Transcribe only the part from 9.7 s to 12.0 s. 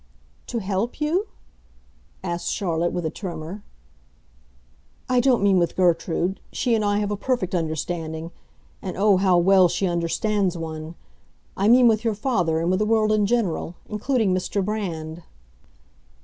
understands one! I mean